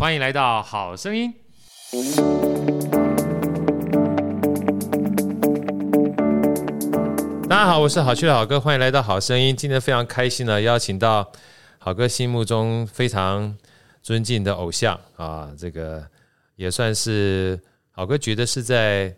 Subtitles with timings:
[0.00, 1.30] 欢迎来到好声音。
[7.46, 9.54] 大家好，我是好趣的好哥，欢迎来到好声音。
[9.54, 11.30] 今天非常开心呢，邀请到
[11.76, 13.54] 好哥心目中非常
[14.02, 16.02] 尊敬的偶像啊，这个
[16.56, 17.60] 也算是
[17.90, 19.14] 好哥觉得是在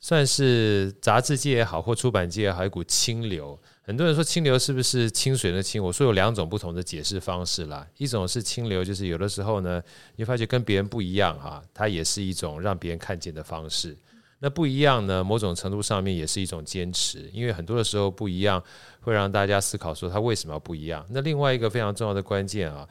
[0.00, 3.58] 算是杂志界也好，或出版界也好，一股清流。
[3.86, 5.80] 很多人说清流是不是清水的清？
[5.80, 7.86] 我说有两种不同的解释方式啦。
[7.98, 9.80] 一种是清流，就是有的时候呢，
[10.16, 13.96] 你发觉跟别人不一样哈，它也是一种让别人看见的方式。
[14.40, 18.60] 那不一样呢，某种程度上面也是一种坚持，因为很多的时候不一样
[19.02, 21.06] 会让大家思考说他为什么不一样。
[21.10, 22.84] 那另外一个非常重要的关键啊，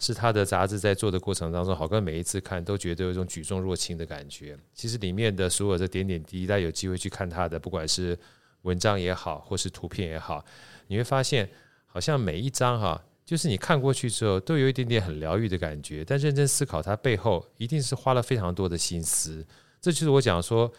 [0.00, 4.58] 是他的杂志在做的过程当中，好跟每一次看都觉得有一种举重若轻的感觉。
[4.74, 8.18] 其实里面的所有的点点滴滴，大家有机会去看他的，不管是。
[8.62, 10.44] 文章也好，或是图片也好，
[10.88, 11.48] 你会发现，
[11.86, 16.04] 好像每一张哈，就是你看过去之后，都有一点点很疗愈的感觉。
[16.04, 19.46] 但认真思考，它背后一定是花了非常多的心思。
[19.80, 20.70] 这就是我讲说，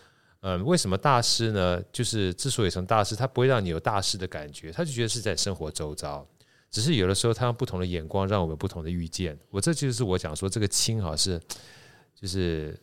[0.41, 1.81] 嗯，为什么大师呢？
[1.91, 6.25] 就是之所以成大师，他不会让你有大师的感觉，他就觉得是在生活周遭。
[6.69, 9.37] 只是有的时候，他用不同的眼光，让我们不同的遇见。
[9.49, 11.41] 我这就是我讲说，这个轻哈是，
[12.15, 12.77] 就是。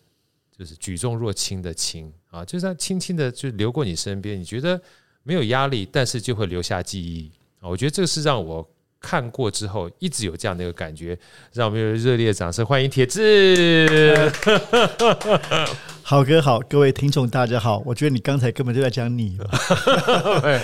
[0.59, 4.81] 就是举重若轻的轻啊，就这样轻轻的就流过你身边，你觉得
[5.23, 7.69] 没有压力，但是就会留下记忆啊。
[7.69, 8.69] 我觉得这个是让我
[9.01, 11.17] 看过之后一直有这样的一个感觉，
[11.53, 14.33] 让我们有热烈的掌声欢迎铁志。
[16.03, 19.49] 好哥好，各位听众大家好，我觉得你刚才根本就在讲你了，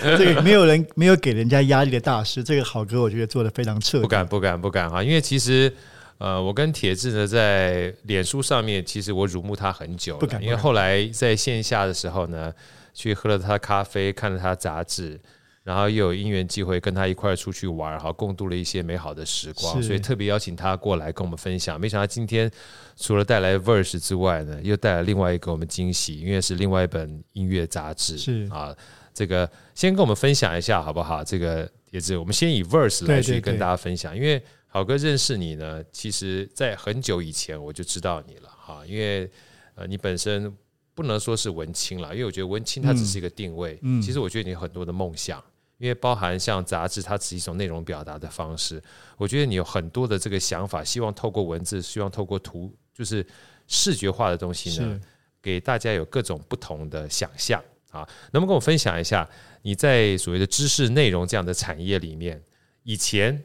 [0.19, 5.73] 这个没有人没有给人家压力的大师，这个好哥我觉得做的非常彻底，不敢不敢不敢啊，因为其实。
[6.19, 12.53] 呃，我跟铁志呢，在脸书上面，其实我瞩目他很久了，因为后来在线下的时候呢，
[12.95, 15.21] 去喝了他的咖啡，看了他杂志，
[15.65, 21.79] 然后又有因缘机会跟他一块出去玩，好共度了一些美好的时光，所以特别邀请他过来跟我们分享。
[21.79, 22.51] 没想到今天
[22.97, 28.75] 除了带来 Verse 之外呢，又带来另外一个我们惊喜，因为是另外一本音乐杂志，是啊，
[29.13, 31.25] 这个先跟我们分享一下好不好？
[31.25, 34.41] 这个铁志，我们先以 Verse 来去跟大家分享，因为。
[34.75, 39.31] 好哥认识你呢，其实在很久以前我就知道你了哈，因为
[39.77, 40.53] 呃你本身
[40.95, 45.41] 不能说是文青了，因为我觉得文青它只是一个定位，嗯，其实我觉得你有很多的梦想，
[45.79, 48.83] 因为包含像杂志，它只是一种内容表达的方式，
[49.17, 53.25] 我觉得你有很多的这个想法，希望透过文字，希望透过图，就是
[53.69, 55.01] 视觉化的东西呢，
[55.41, 58.01] 给大家有各种不同的想象啊，
[58.33, 59.31] 能不能跟我分享一下
[59.63, 62.43] 你在所谓的知识内容这样的产业里面
[62.83, 63.41] 以前？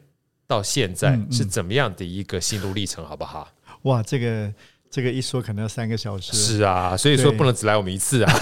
[0.50, 3.48] 到现在是怎么样的一个心路历程，好不好？
[3.82, 4.52] 哇，这个
[4.90, 6.36] 这个一说可能要三个小时。
[6.36, 8.32] 是啊，所以说不能只来我们一次啊。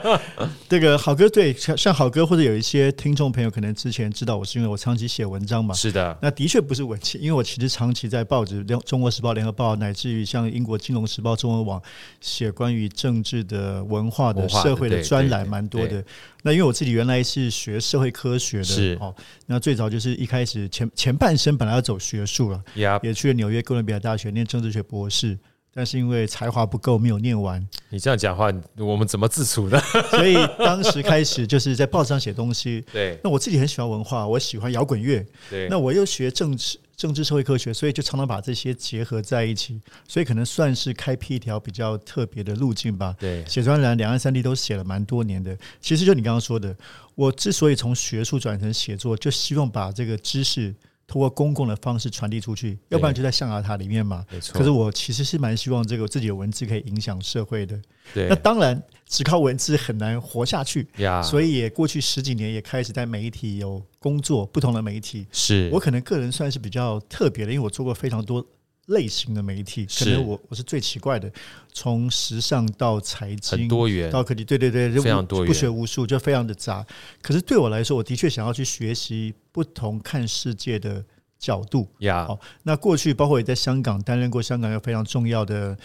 [0.68, 5.74] 这个好哥对，像像好哥或者有一些听众朋友可能之前知道我是因为我长期写文章嘛。
[5.74, 11.82] 是的，那的确不是文青，因为我其实长期在报纸《中国时报》《联合报》，乃至于像英国《金融时报》中文网
[12.20, 16.04] 写关于政治的、文化的、社会的专栏蛮多的。
[16.42, 19.14] 那因为我自己原来是学社会科学的，是哦。
[19.46, 22.62] 那最早就是一开始前前半生本来要走学术了.
[23.02, 25.38] 也去了纽约哥伦比亚大学念政治学博士，
[25.76, 27.62] 但是因为才华不够，没有念完。
[27.90, 29.78] 你这样讲话，我们怎么自处呢？
[30.08, 32.82] 所以当时开始就是在报纸上写东西。
[32.90, 35.22] 对，那我自己很喜欢文化，我喜欢摇滚乐。
[35.50, 36.78] 对，那我又学政治。
[36.96, 39.78] 政治社会科学，所以就常常把这些结合在一起，
[40.08, 43.14] 所以可能算是开辟一条比较特别的路径吧。
[43.18, 45.54] 对，写专栏，两岸三地都写了蛮多年的。
[45.78, 46.74] 其实就你刚刚说的，
[47.14, 50.74] 我之所以从学术转成写作，就希望把这个知识。
[51.06, 54.24] 通过公共的方式传递出去，要不然就在象牙塔里面嘛。
[54.30, 54.52] 没错。
[54.58, 57.80] 可是我其实是蛮希望这个自己的文字可以影响社会的。
[58.12, 58.28] 对。
[58.28, 60.88] 那当然，只靠文字很难活下去。
[60.96, 61.22] 呀。
[61.22, 65.26] 所以也过去十几年也开始在媒体有工作，不同的媒体。
[65.30, 65.70] 是。
[65.72, 68.44] 我可能个人算是比较特别的，因为我做过非常多。
[68.86, 71.30] 类型的媒体，可能我我是最奇怪的，
[71.72, 76.86] 从时尚到财经，很多元，到科技，对对对，非常多元，不学无术，就非常的杂。
[77.20, 81.04] 可是对我来说，我的确想要去学习不同看世界的
[81.36, 81.88] 角度。
[81.98, 85.76] 呀，好，那过去包括也在香港担任过香港一个非常重要的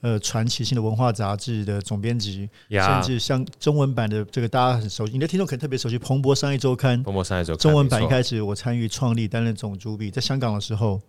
[0.00, 11.00] 呃传奇性的文化杂志的总编辑，甚至像中文版的这个大家很熟悉，你的听众可能特别熟悉《彭博商业周刊》，《彭博商业周刊》中文版一开始我参与创立，担任总主笔，在香港的时候。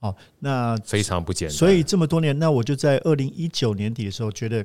[0.00, 1.56] 哦，那非常不简单。
[1.56, 4.64] 所以这么多年，那我就在二零一九年底的时候，觉得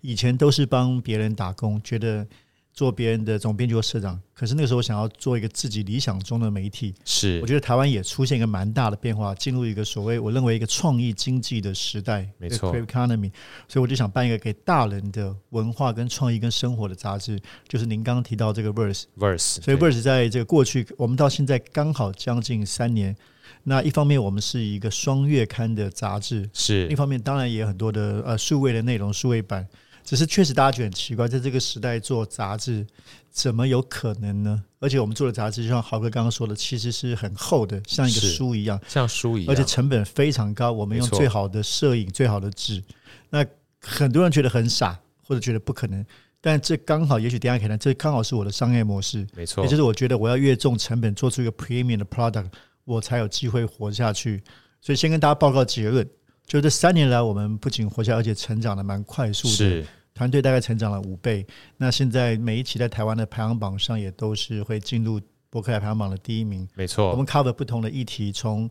[0.00, 2.26] 以前都是帮别人打工，觉得
[2.74, 4.20] 做别人的总编辑或社长。
[4.34, 13.30] 可是那个时候，想要做一个自己理想中的媒体，是我觉得台湾也出现一个蛮大的变化，进入一个所谓我认为一个创意经济的时代，没错，economy。
[13.68, 17.38] 所以我就想办一个给大人的文化跟创意跟生活的杂志，
[17.68, 19.62] 就是您刚刚提到这个 Verse，Verse。
[19.62, 23.16] 所以 Verse 在这个过去，我们到现在刚好将近三年。
[23.64, 29.66] 那一方面，我们是一个双月刊的杂志，是；一方面，当然也有很多的呃数位的内容，数位版。
[30.04, 32.84] 只是确实大家觉得很奇怪，在这个时代做杂志，
[33.30, 34.60] 怎么有可能呢？
[34.80, 40.72] 而且我们做的杂志，就像豪哥刚刚说的，其实是很厚的，像一个书一样，像书一样，而且成本非常高。
[40.72, 42.82] 我们用最好的摄影、最好的纸，
[43.30, 43.46] 那
[43.80, 46.04] 很多人觉得很傻，或者觉得不可能。
[46.40, 49.62] 但这刚好，也许等下可能，这刚好是我的商业模式，没错。
[49.62, 52.48] 也就是我觉得我要越重成本，做出一个 premium 的 product，
[52.84, 54.42] 我才有机会活下去。
[54.80, 56.08] 所以先跟大家报告结论。
[56.44, 59.54] 就这三年来，我们不仅活下来，而且成长的蛮快速的。
[59.54, 61.46] 是团队大概成长了五倍。
[61.78, 66.68] 那现在每一期在台湾的排行榜上，也都是会进入博客来排行榜的第一名。
[66.74, 68.68] 没错，我们 cover 不同的议题，从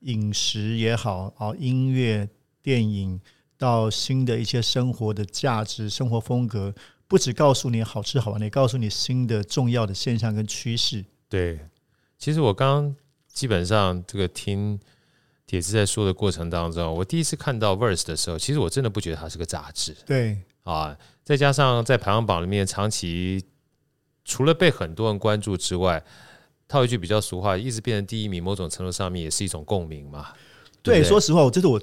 [0.00, 2.28] 饮食也好，啊，音乐、
[2.62, 3.20] 电影
[3.56, 6.74] 到新的一些生活的价值、生活风格，
[7.06, 11.04] 不只告诉你好吃好玩，也告诉你新的重要的现象跟趋势。
[11.28, 11.60] 对，
[12.18, 12.96] 其实我刚刚
[13.32, 14.78] 基本上这个听。
[15.44, 19.94] 铁子在说的过程当中，我第一次看到 Verse 的时候，其实我真的不觉得它是个杂志。
[20.06, 23.44] 对啊，再加上在排行榜里面长期
[24.24, 26.02] 除了被很多人关注之外，
[26.66, 30.28] 套一句比较俗话，一直变成第一名，某种程度上面也是一种共鸣嘛。
[30.80, 31.78] 对，对，说实话，我这是我。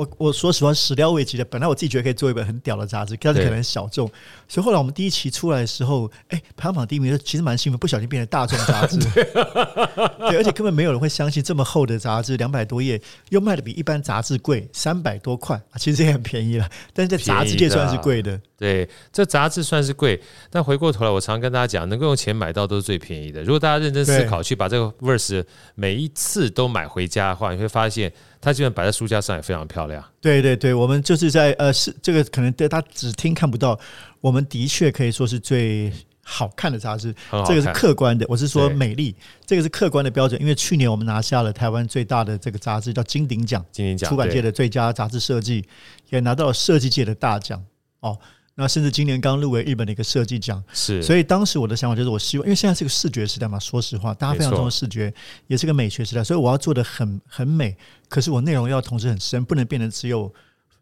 [0.00, 1.44] 我我说实话，始料未及的。
[1.44, 4.10] 本来我自己觉得可以做一本很屌的杂志，但是可能小众。
[4.48, 8.96] 所以后来我们第一期出来的时候，哎，排行榜第一名，其实蛮兴奋，不小心变成大众杂志。
[10.30, 12.98] 对，而且根本没有人会相信这么厚的杂志，两百多页，
[13.28, 16.66] 又卖的比一般杂志贵三百多块，其实也很便宜了。
[16.94, 18.40] 但是在杂志界算是贵的。
[18.56, 20.20] 对，这杂志算是贵，
[20.50, 23.42] 但回过头来，我常跟大家讲，能够用钱买到都是最便宜的。
[23.42, 25.44] 如果大家认真思考，去把这个 Verse
[25.74, 30.02] 每一次都买回家的话，你会发现它基本摆在书架上也非常漂亮。
[30.20, 33.78] 对对对，我们就是在呃，是这个可能对大家只听看不到，
[34.20, 35.92] 我们的确可以说是最
[36.22, 37.14] 好看的杂志，
[37.46, 38.24] 这个是客观的。
[38.28, 39.14] 我是说美丽，
[39.44, 40.40] 这个是客观的标准。
[40.40, 45.64] 因为去年我们拿下了台湾最大的这个杂志叫金鼎奖，金鼎奖，出版界的最佳杂志设计，
[46.08, 47.62] 也拿到了设计界的大奖
[48.00, 48.18] 哦。
[48.60, 55.12] 那甚至今年刚入围日本的一个设计奖，是，所以当时我的想法就是，我希望，因为现在是个视觉时代嘛，说实话，大家非常重视视觉，
[55.46, 57.74] 也是个美学时代，所以我要做的很很美，
[58.08, 60.32] 可是我内容要同时很深，不能变得只有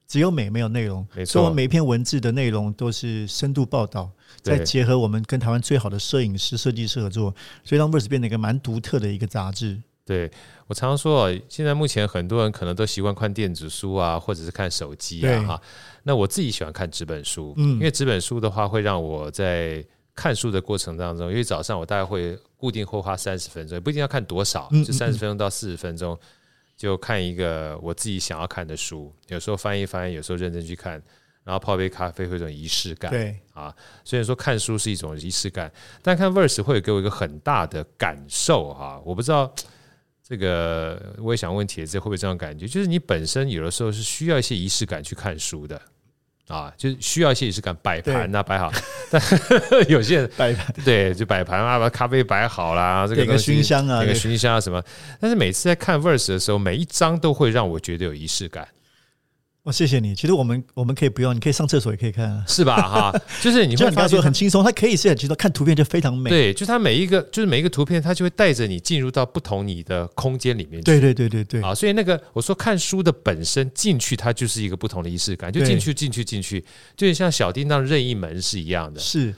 [0.06, 1.06] 只有美没有内容。
[1.14, 4.10] 没错，所以我每一篇文字的内容都是深度报道，
[4.42, 9.80] 再结合我们跟台湾最好的摄影师、设计师合作，所以让 Verse 变成一个蛮独特的一个杂志。
[10.04, 10.30] 对，
[10.68, 15.62] 我常常说啊，现在目前很多人可能都习惯看电子书啊，或者是看手机啊，哈。
[16.02, 19.82] 那我自己喜欢看纸本书，嗯，因为纸本书的话会让我在
[20.14, 26.18] 看书的过程当中，因为早上我大概会固定会花三十分钟，不一定要看多少，就三十分钟到四十分钟，
[26.76, 29.10] 就看一个我自己想要看的书。
[29.28, 31.02] 有时候翻一翻，有时候认真去看，
[31.44, 33.10] 然后泡杯咖啡，会有一种仪式感。
[33.10, 33.74] 对啊，
[34.04, 35.72] 虽然说看书是一种仪式感，
[36.02, 39.50] 但看 Verse 会给我一个很大的感受哈，我不知道。
[40.28, 42.68] 这个我也想问铁子会不会这样感觉？
[42.68, 45.80] 就是你本身有的时候是需要一些仪式感去看书的
[46.48, 48.70] 啊，就是需要一些仪式感，摆盘啊摆好。
[49.10, 49.22] 但
[49.88, 54.82] 有些人摆盘对，就摆盘啊，把咖啡摆好啦，这个点个熏香啊，那个熏香啊什么。
[55.18, 58.68] 但是每次在看 Verse 的时候，每一张都会让我觉得有仪式感。
[59.68, 60.14] 哦，谢谢你。
[60.14, 62.76] 其实我们我们可以不用，你可以上厕所也可以看啊， 是吧？
[62.76, 66.30] 哈，就是你会 发现很轻松，它可以是很轻松，看图片就非常美。
[66.30, 70.84] 对，就是它每一个，就是每一个图片，它就会带着你进入到不同你的空间里面去。
[70.84, 71.60] 对对对对对。
[71.60, 76.64] 啊，所以那个我说看书的本身进去，它就是一个不同的仪式感，就进去进去进去，
[76.96, 78.98] 就像小叮当任意门是一样的。
[78.98, 79.34] 是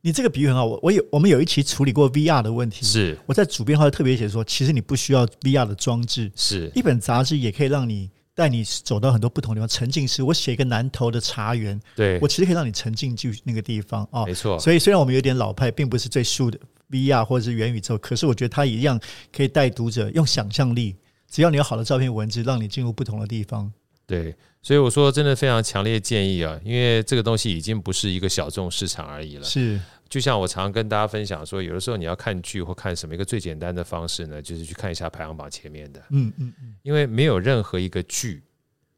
[0.00, 8.10] 你这个比喻很好，我我有我们有一期处理过 VR 的问题，是我在主编号特别写说，其实你不需要 VR 的装置，是一本杂志也可以让你。
[8.40, 10.22] 带你走到很多不同地方，沉浸式。
[10.22, 14.24] 我写一个南投的茶园，对我其实可以让你沉浸进那个地方啊。
[14.24, 18.98] 没错，所以虽然我们有点老派，并不是最素的 VR 或者是元宇宙，可是我觉得它一样
[19.30, 20.96] 可以带读者用想象力，
[21.30, 23.70] 只要你有好的照片、文字，让你进入不同的地方。
[24.06, 29.44] 对，所以我说真的非常强烈建议啊，因为这个东西已经不是一个小众市场而已了。
[29.44, 29.78] 是。
[30.10, 36.00] 就像我常常跟大家分享说，有的时候你要看剧或看什么，一个最简单的方式呢，就是去看一下排行榜前面的。
[36.10, 36.74] 嗯嗯嗯。
[36.82, 38.42] 因为没有任何一个剧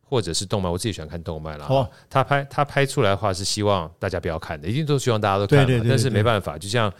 [0.01, 1.67] 或者是动漫，我自己喜欢看动漫啦。
[1.69, 1.89] 哦。
[2.09, 5.67] 他拍他拍出来的话是希望大家不要看的，一定都希望大家都看。
[5.67, 5.89] 对对对。
[5.91, 6.91] 但是没办法，就像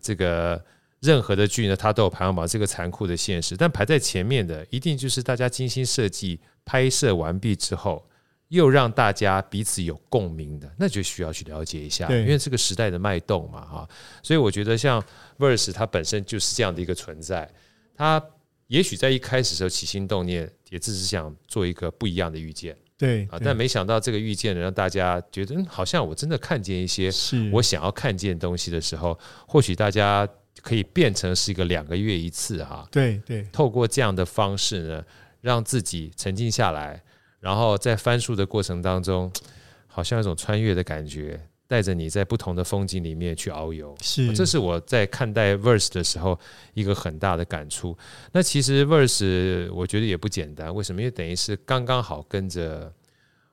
[0.00, 0.60] 这个
[0.98, 3.56] 任何的剧呢，它都有排行榜，这个残酷的现实。
[3.56, 8.04] 但排在前面的，一定就是大家精心设计、拍摄完毕之后。
[8.52, 13.88] 又让大家彼此有共鸣的，那就需要去了解一下，因为这个时代的脉动嘛，哈，
[14.22, 15.02] 所以我觉得像
[15.38, 17.50] Verse 它本身就是这样的一个存在，
[17.96, 18.22] 它
[18.66, 27.10] 也许在一开始的时候起心动念也只是想做一个不一样的遇见，对啊，但没想到这个遇见让大家觉得，嗯，好像我真的看见一些
[27.52, 29.18] 我想要看见东西的时候，
[29.48, 30.28] 或许大家
[30.60, 32.86] 可以变成是一个两个月一次哈。
[32.92, 35.02] 对对，透过这样的方式呢，
[35.40, 37.02] 让自己沉静下来，
[37.42, 39.30] 然后在翻书的过程当中，
[39.86, 41.38] 好像有一种穿越的感觉。
[41.68, 46.38] 带着你在不同的风景里面去遨游，是，这是我在看待 Verse 的时候
[46.74, 47.96] 一个很大的感触。
[48.30, 51.00] 那其实 Verse 我觉得也不简单，为什么？
[51.00, 52.92] 因为等于是刚刚好跟着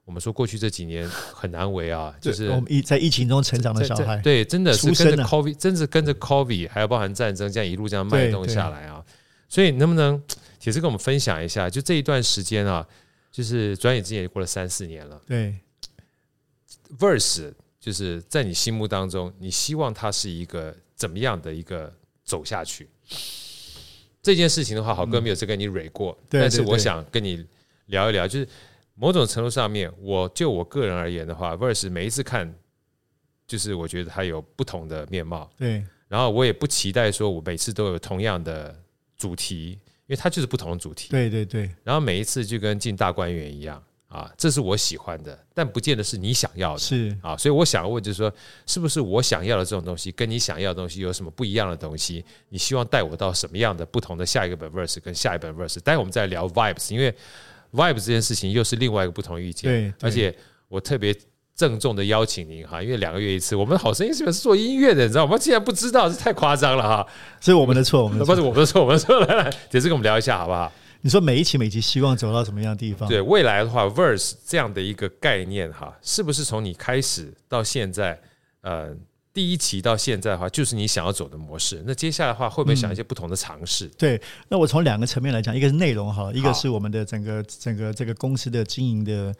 [0.03, 9.01] 我们说过去这几年很难为啊，就是我们疫在疫情中成长的小孩，对，真的是跟着 COVID，真是跟着 COVID，还有包含战争这样一路这样脉动下来啊。
[9.47, 10.21] 所以能不能
[10.59, 12.85] 铁志跟我们分享一下，就这一段时间啊，
[13.31, 15.55] 就是转眼之间也过了三四年了，对
[16.97, 17.53] ，Verse。
[17.81, 21.91] 就是在你心目当中，你希望它是一个怎么样的一个
[22.25, 22.89] 走下去？
[24.21, 27.47] 这件事情的话，好哥没有再跟你蕊过，但是我想跟你
[27.85, 28.47] 聊一聊，就是
[28.95, 32.53] 某种程度上面，我就我个人而言的话，Verse 每一次看，
[33.47, 35.81] 就是我觉得它有不同的面貌，对。
[36.09, 38.77] 然后我也不期待说我每次都有同样的
[39.15, 41.69] 主题，因为它就是不同的主题，对对对。
[41.83, 43.81] 然后每一次就跟进大观园一样。
[44.09, 46.79] 啊，这是我喜欢的，但不见得是你想要的。
[46.79, 48.33] 是啊，所以我想问，就是说，
[48.65, 52.25] 是不是我想要的这种东西，跟你想要的东西有什么不一样的东西？
[52.49, 55.79] 你希望带我到什么样的不同的下一个本 verse 跟下一本 verse？
[55.81, 57.13] 待会我们再聊 vibes，因为
[57.71, 59.71] vibes 这件事情又是另外一个不同意见。
[59.71, 60.35] 对，而且
[60.69, 61.15] 我特别
[61.59, 65.03] 郑重的邀请您哈，因为两个月一次，我们好声音是不是做音乐的？
[65.03, 65.31] 你知道吗？
[65.31, 67.05] 我们竟然不知道，这太夸张了哈！
[67.41, 69.19] 所以我们的错，我们的错，不是我们的错，我们的错。
[69.25, 70.71] 来来，姐，这跟我们聊一下好不好？
[71.01, 73.09] 你说每一期每一期希望走到什么样的地方？
[73.09, 78.17] 对未来的话，verse 这样的一个概念哈，是不是从你开始到现在，
[78.61, 78.95] 呃，
[79.33, 81.83] 第一期到现在的话，就是你想要走的模式？
[81.85, 83.85] 那接下来的话，会不会想一些不同的尝试？
[83.87, 83.91] 嗯。
[83.97, 89.35] 对，那我从两个层面来讲，一个是内容哈，一个是我们的整个整个这个公司的经营的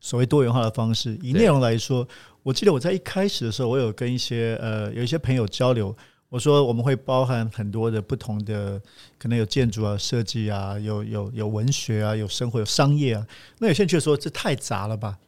[0.00, 1.18] 所谓多元化的方式。
[1.22, 2.06] 以内容来说，
[2.42, 5.94] 我记得我在一开始的时候，我有跟一些呃有一些朋友交流。
[6.30, 8.78] 我说我们会包含很多的不同的，
[9.18, 13.26] 可能有建筑啊、设计啊，有有有文学啊、有生活、有商业啊。
[13.58, 15.18] 那有些人却说这太杂了吧？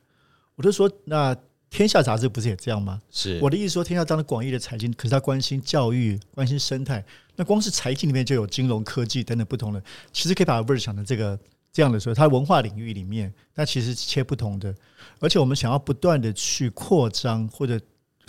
[0.57, 1.35] 我就说，那
[1.71, 3.01] 天下杂志不是也这样吗？
[3.11, 7.03] 是我的意思说，天下当然广义的财经，可是他关心教育、关心生态。
[7.35, 11.39] 那光是财经里面就有金融科技等等不同的，其实可以把 Verse 想成这个
[11.73, 14.75] 这样的说，它文化领域里面，它其实切不同的。
[15.19, 17.81] 而且我们想要不断的去扩张或者。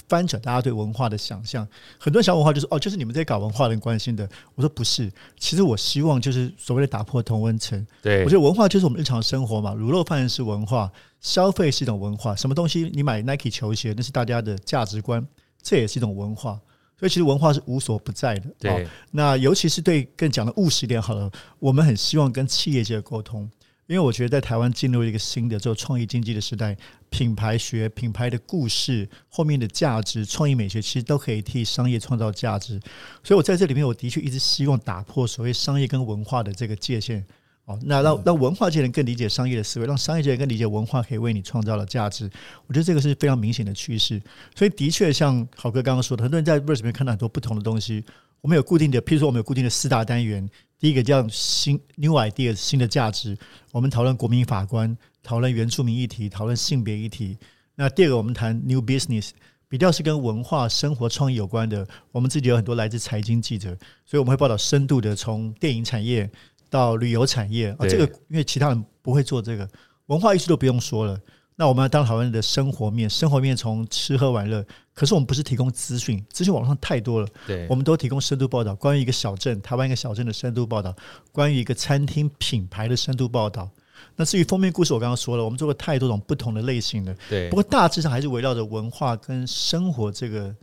[0.10, 1.66] 翻转大家对文化的想象，
[1.98, 4.30] 很多人想文化就是哦，就是你们在搞文化人关心的。
[4.56, 7.88] 我说不是，其实我希望就是所谓的打破同温层。
[8.02, 12.36] 对，我觉得文化就是我们日常生活嘛，卤肉饭是文化，消费是一种文化。
[12.36, 15.26] 什么东西你买 Nike 球鞋，那是大家的价值观，
[15.62, 16.60] 这也是一种文化。
[17.02, 18.48] 所以其实文化是无所不在的。
[18.60, 23.50] 对，那尤其是对更讲的务实一点好了，我们很希望跟企业界沟通。
[23.88, 26.78] 因为我觉得在台湾进入一个新的这种创意经济的时代，
[27.10, 32.80] 品牌学、品牌的故事后面的价值、创意美学，其实都可以替商业创造价值。
[33.24, 37.26] 所以我在这里面，我的确一直希望打破所谓商业跟文化的这个界限。
[37.66, 42.30] 哦，那让让文化界人更理解商业的思维，让商业界人更理解文化可以为你创造的价值。
[42.68, 44.22] 我觉得这个是非常明显的趋势。
[44.56, 48.04] 所以的确，像豪哥刚刚说的，很多人在 Verse 里面看到很多不同的东西。
[48.42, 50.50] 我们有固定的，譬如说，我们有固定的四大单元。
[50.80, 53.38] 第一个叫新 New Ideas 新的价值，
[53.72, 57.38] 我们讨论国民法官，讨论原住民议题，讨论性别议题。
[57.76, 59.30] 那第二个我们谈 New Business，
[59.70, 61.88] 比较是跟文化、生活、创意有关的。
[62.12, 63.78] 我们自己有很多来自财经记者，
[64.08, 66.28] 所以我们会报道深度的，从电影产业
[66.72, 67.86] 到旅游产业啊。
[67.88, 69.70] 这个因为其他人不会做这个，
[70.08, 71.16] 文化艺术都不用说了。
[71.56, 74.66] 那我们要当讨论的生活面，生活面从吃喝玩乐。
[74.96, 77.28] 可是我们不是提供资讯，资讯网上太多了。
[77.46, 80.96] 对，我们都提供深度报道，关于一个小镇，台湾一个小镇的深度报道，
[81.32, 83.70] 关于一个餐厅品牌的深度报道。
[84.16, 87.16] 那至于封面故事，我刚刚说了，我们做过太多种不同的类型的。
[87.30, 90.56] 对，不过大致上还是围绕着文化跟生活这个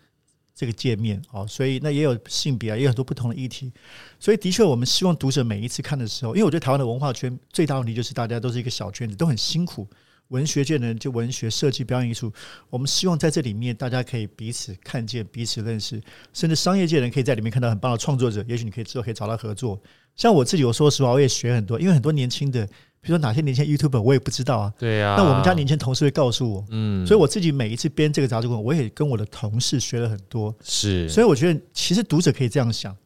[0.59, 3.73] 这个界面啊，所以那也有性别啊，也有很多不同的议题。
[4.19, 9.87] 所以的确，我们希望读者每一次看的时候，因为我觉得台湾的文化圈最大问题就是大家都是一个小圈子，都很辛苦。
[10.31, 12.33] 文学界的人就文学、设计、表演艺术，
[12.71, 16.03] 我们希望在这里面大家可以彼此看见、彼此认识，
[16.35, 18.45] 甚至商业界人可以在里面看到很棒的创作者。
[18.49, 19.81] 也许你可以之后可以找到合作。
[20.17, 22.69] 像我自己，我说实话，我也学很多，因为很多年轻的，
[23.01, 24.75] 比如说哪些年轻 YouTuber，我也不知道啊。
[24.79, 25.15] 对呀。
[25.17, 30.55] 那我们家年轻同事会告诉我，嗯，所以我自己每一次编这个杂志，我也跟我的同事学了很多。
[30.63, 31.09] 是。
[31.09, 32.97] 所以我觉得，其实读者可以这样想：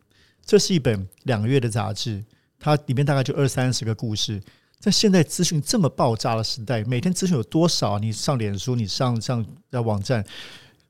[0.45, 2.25] 这是一本两个月的杂志，
[2.59, 4.41] 它里面大概就二三十个故事。
[4.79, 8.01] 在现在资讯这么爆炸的时代，每天资讯有多少？
[8.01, 10.25] 你上脸书，你上上的网站，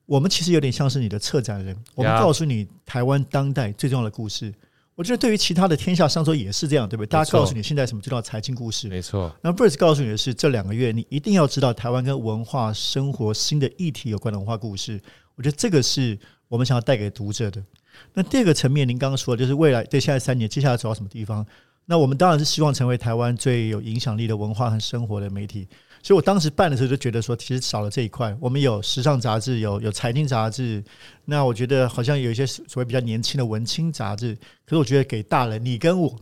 [0.06, 1.76] 我们其实有点像是你的策展人。
[1.94, 4.50] 我们告诉你台湾当代最重要的故事。
[5.02, 7.08] 我觉得对于其他的天下商周也是这样，对不对？
[7.08, 8.86] 大家告诉你现在什么重要财经故事？
[8.86, 9.34] 没错。
[9.42, 15.00] 那 Verse 告诉你的是，这两个月你一定要知道台湾跟文化、生活新的议题有关的文化故事。
[15.34, 16.16] 我觉得这个是
[16.46, 17.60] 我们想要带给读者的。
[18.14, 21.44] 那第二个层面，您刚刚说的就是未来对下来三年，接下来走到什么地方？
[21.86, 25.66] 那我们当然是希望成为台湾最有影响力的文化和生活的媒体。
[26.02, 28.36] 所以我当时办的时候就觉得说，其实少了这一块。
[28.40, 30.82] 我们有时尚杂志，有有财经杂志，
[31.24, 34.34] 那我觉得好像有一些所谓比较年轻的文青杂志。
[34.66, 36.14] 可是我觉得给大人，你跟我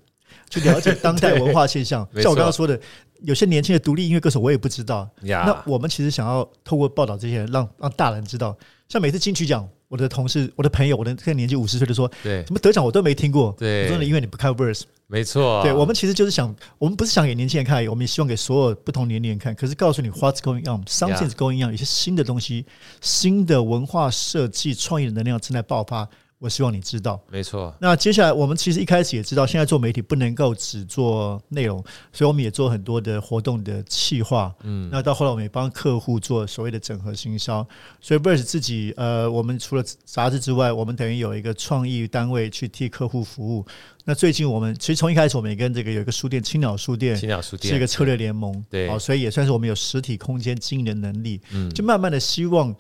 [0.51, 2.79] 去了解当代文化现象， 像我刚刚说的，
[3.23, 5.09] 有些年轻的独立音乐歌手我也不知道。
[5.21, 8.57] 那我们其实想要透过报道这些人，让让大人知道。
[8.89, 9.69] 像每次金曲奖。
[9.91, 19.55] 我的同事、我的朋友、我的这个年纪五十岁的说：“对，什么得奖我都没听过。”对，我说：“因为你不看 Verse，没错。”对，我们其实就是想，我们不是想给年轻人看，我们也希望给所有不同年龄人看。
[19.55, 22.65] 可是告诉你，What's going on？Something's going on，有些新的东西、
[23.01, 26.09] 新的文化设计、创意的能量正在爆发。
[26.41, 27.73] 我希望你知道，没错。
[27.79, 34.51] 那接下来，我们其实一开始也知道，现在做媒体不能够只做内容，所以我们也做很多的活动的企划。
[34.63, 37.67] 嗯，那到后来，我们也帮客户做所谓的整合行销。
[38.01, 43.67] 所以，Verse 自己，呃，我们除了杂志之外，我们等于有一个创意单位去替客户服务。
[44.07, 48.65] 那最近，我们其实从一开始，我们也跟这个有一个书店青鸟书店，青鸟书店是一个策略联盟。
[48.71, 51.39] 对，好，所以也算是我们有实体空间经营的能力。
[51.53, 52.75] 嗯，就慢慢的希望。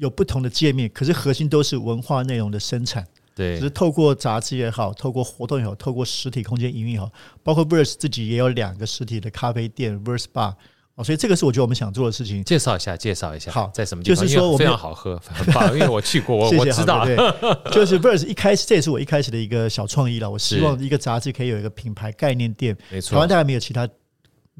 [0.00, 3.06] 有不同的界面，可是核心都是文化内容的生产。
[3.36, 7.10] 对，只是透过杂志也好，透过活动也好，透过实体空间营运也好，
[7.42, 10.54] 包括 Verse 自己也有两个实体的咖啡店 Verse Bar
[10.94, 12.42] 哦，所以这个是我觉得我们想做的事情。
[12.44, 13.52] 介绍一下，介绍一下。
[13.52, 14.22] 好，在什么地方？
[14.22, 17.04] 就是说我们非常好喝， 很棒，因为我去过，我 谢谢我知道。
[17.04, 17.16] 对，
[17.70, 20.30] 就是 Verse 一开始，这也是我一开始的一个小创意了。
[20.30, 23.88] 我希望一个杂志可以有一个品牌概念店，没错，台湾大概没有其他。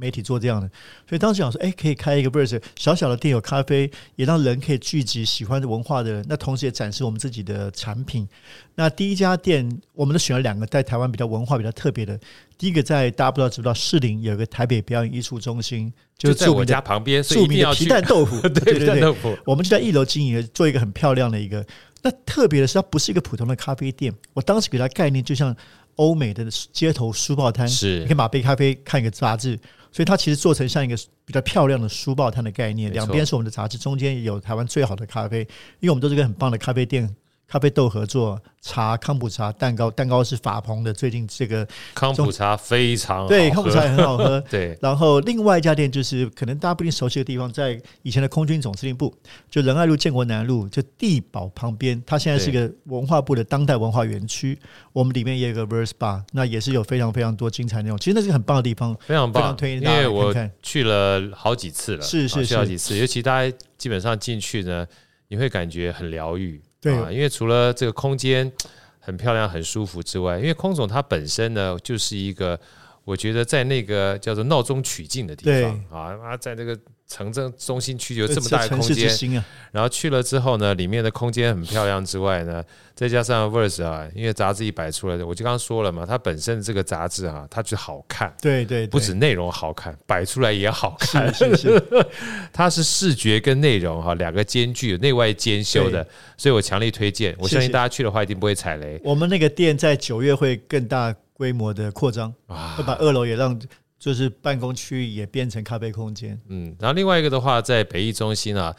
[0.01, 0.67] 媒体做这样的，
[1.07, 6.25] 所以当时想说，哎，可以开一个 Verse 小小的店，有咖啡，也让人可以聚集喜欢的文化的人。
[6.27, 8.27] 那同时也展示我们自己的产品。
[8.75, 12.19] 那第一家店，我们都选了两个在台湾比较文化比较特别的。
[12.57, 18.41] 第一个在大家不知道知不知道，士林有个台北表演艺术中心，就是在我家旁边，著名的皮蛋豆腐。
[18.49, 19.37] 对 对对，豆腐。
[19.45, 21.65] 我们就在一楼经营，做一个很漂亮的一个。
[22.03, 24.11] 那特别的是，它不是一个普通的咖啡店。
[24.33, 25.55] 我当时给它概念，就像
[25.97, 29.59] 欧美的街头书报摊，是你可以买杯咖啡，看一个杂志。
[29.93, 35.41] 所以它其实做成像一个比较漂亮的书报摊的概念，两边是我们的杂志，中间有台湾最好的咖啡，
[35.81, 37.15] 因为我们都是一个很棒的咖啡店。
[37.51, 40.93] 咖啡豆合作，茶康普茶蛋糕，蛋糕是法鹏的。
[40.93, 44.41] 最近这个康普茶非常好对，康普茶也很好喝。
[44.49, 49.13] 对，然后另外一家店就是可能大家不一定熟悉的地方，在以前的空军总司令部，
[49.51, 52.01] 就仁爱路建国南路，就地堡旁边。
[52.07, 54.57] 它现在是一个文化部的当代文化园区，
[54.93, 57.99] 我们里面也有个 Verse Bar，那也是有非常非常多精彩内容。
[57.99, 60.13] 其实那是个很棒的地方，非常棒，非常推荐大家看看。
[60.13, 64.87] 因为我去了好几次了，是是是，好几次，尤其大家基本上进去呢，
[65.27, 66.63] 你会感觉很疗愈。
[66.81, 68.51] 对啊，因为除了这个空间
[68.99, 72.59] 很漂亮、很舒服之外，因为空总它本身呢，就是一个
[73.05, 76.79] 我觉得在那个叫做闹中取静的地方啊，啊，在那个。
[77.11, 92.07] 城镇中心区有这么大的空间，啊、然后去了之后呢，里面的空间很漂亮之外呢，再加上 Verse 啊，因为杂志一摆出来的，我就刚刚说了嘛，它本身这个杂志啊，它就好看，对，对对，不止内容好看，摆出来也好看，是是是，
[92.55, 99.01] 它是视觉跟内容哈两个兼具，内外兼修的，所以我强力推荐，我相信大家去的话一定不会踩雷。
[99.03, 103.61] 我们那个店在九月会更大规模的扩张，会把二楼也让。
[104.01, 108.75] 就是办公区域也变成咖啡空间，嗯，然后另外一个的话，在北艺中心啊，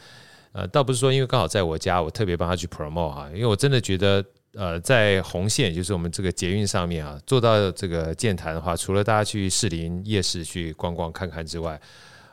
[0.50, 11.80] 呃，倒不是说因为刚好在我家，我特别帮他去 promote 啊，因为我真的觉得，呃，在红线，就是我们这个捷运上面啊，做到这个建谈的话，除了大家去士林夜市去逛逛看看之外，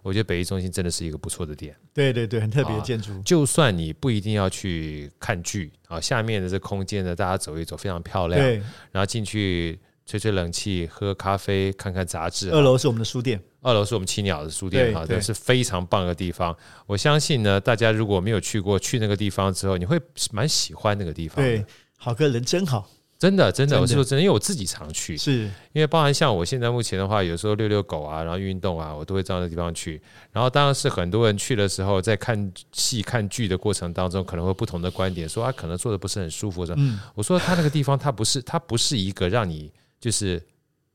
[0.02, 1.76] 我觉得北艺中心真的是一个不错的点。
[1.94, 3.22] 对对对，很特别的建筑。
[3.22, 8.42] 就算你不一定要去看剧啊，下面的这空间呢，大家走一走，非常漂亮。
[8.42, 8.56] 对，
[8.92, 9.78] 然后进去。
[10.10, 12.50] 吹吹冷气，喝咖啡，看看杂志。
[12.50, 16.58] 二楼是我们的书店，二楼是我们青鸟的书店，哈，这是非常棒的地方。
[16.88, 21.46] 我相信呢，大家如果没有去过，去那个地方之后，你会蛮喜欢那个地方。
[21.46, 21.64] 对，
[21.96, 25.44] 好哥人真好，真的真的，我是说真的，因为我自己常去，是
[25.74, 30.02] 因为包含像我现在目前的话，有时候遛遛狗啊，然后运动啊，我都会到那个地方去。
[30.32, 36.66] 然后当然是很多人去的时候，在看戏看剧的过程当中，可能会不同的观点，说啊，可能坐的不是很舒服。
[36.76, 39.72] 嗯，我说他那个地方，他不是，他不是一个让你。
[40.00, 40.42] 就是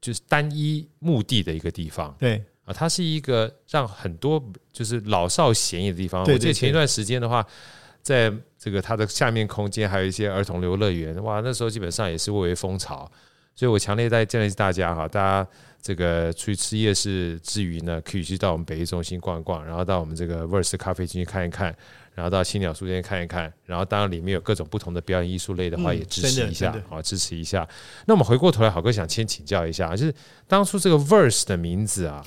[0.00, 6.22] 就是单一目的的一个地方，对啊，它是一个让很多就是老少咸宜的地方。
[6.22, 7.46] 我记得前一段时间的话，
[8.02, 13.10] 在这个它的下面空间还有一些儿童游乐园，哇，那时候基本上也是蔚为风潮。
[13.54, 15.48] 所以我强烈在建议大家哈，大家
[15.80, 21.76] 这个出去吃夜市之余呢，可以去到我们北艺中心逛一逛，然后到我们这个 Verse 咖啡进去看一看。
[22.14, 27.68] 然后到青鸟书店看一看，然后当然里面有各种不同的表演艺术类的话，也支持一下，好、嗯、支持一下。
[28.06, 30.14] 那我们回过头来，好哥想先请教一下，就是
[30.46, 32.24] 当初这个 Verse 的名字啊，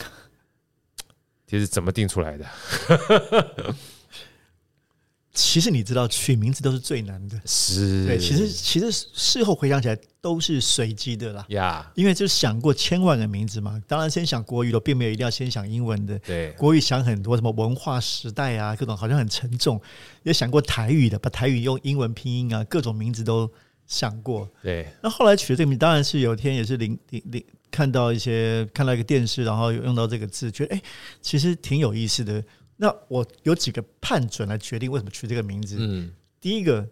[1.47, 2.45] 其实怎么定出来的？
[5.39, 7.39] 其实你知道，取名字都是最难的。
[7.45, 11.45] 是，对，其实其实事后回想起来都是随机的啦。
[11.49, 16.17] 呀，因为就想过千万个名字嘛，当然先想国语的，并没有一定要先想英文的。
[16.19, 19.79] 对，国语想很多，什么文化时代啊，各种好像很沉重。
[20.23, 23.47] 也想过台语的，把台语用英文拼音啊，各种名字都
[23.85, 24.49] 想过。
[24.63, 30.81] 对，那后来取的这个名，当然是有一天也是零零零看到一些看到一个电视，然后用到这个字，觉得哎，
[31.21, 32.43] 其实挺有意思的。
[32.77, 35.75] 那我有几个判准来决定为什么取这个名字。
[35.79, 36.87] 嗯，第一个，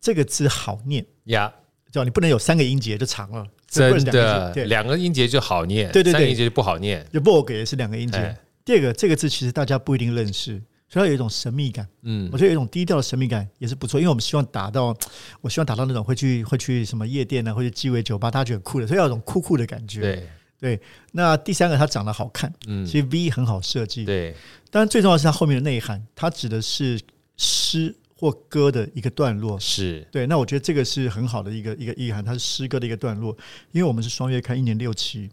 [0.00, 1.52] 这个字好念呀，
[1.92, 7.06] 叫你不能有三个音节就长了，真的，对，两个音节就好念，对对对，三个音节就不好念。
[7.12, 8.36] 就 Vogue 也是两个音节。
[8.64, 11.88] 第二个，这个字其实大家不一定认识，所以它有一种神秘感。
[12.02, 14.94] 嗯，我觉得有一种低调的神秘感也是不错，因为我们希望达到，
[15.40, 20.00] 我希望达到那种会去会去什么夜店呢，会去鸡尾酒吧，大家觉得很酷的，所以要有一种酷酷的感觉。
[20.00, 20.28] 对。
[20.60, 20.80] 对，
[21.12, 24.34] 那第三个它长得好看，嗯，其实 V 很好设计，对。
[24.70, 27.00] 当然最重要的是它后面的内涵，它指的是
[27.36, 30.26] 诗或歌的一个段落，是对。
[30.26, 33.36] 那我觉得这个是很好的一个一个意涵，它是诗歌的一个段落，
[33.70, 35.30] 因为我们是双月刊，一年六期，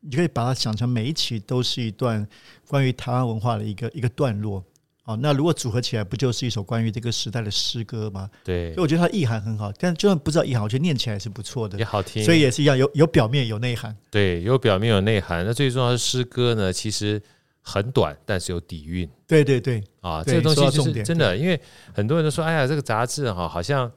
[0.00, 2.24] 你可以把它想成每一期都是一段
[2.68, 4.64] 关于台湾文化的一个一个段落。
[5.08, 8.28] 哦，那如果组合起来，不就是一首关于这个时代的诗歌吗？
[8.44, 12.22] 对，所以我觉得它意涵很好，但就算不知道意涵，我觉得念起来也是不错的，也好听。
[12.22, 13.96] 所以也是一样，有有表面有内涵。
[14.10, 15.46] 对，有表面有内涵。
[15.46, 17.18] 那最重要的诗歌呢，其实
[17.62, 19.08] 很短，但是有底蕴。
[19.26, 21.58] 对对对，啊，这个东西就是真的，因为
[21.94, 23.90] 很多人都说，哎呀，这个杂志哈，好像